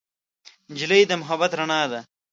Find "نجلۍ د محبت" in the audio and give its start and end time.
0.71-1.51